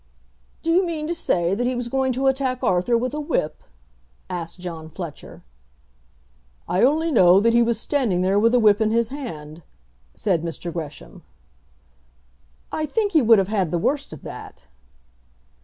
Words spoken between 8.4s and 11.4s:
a whip in his hand," said Mr. Gresham.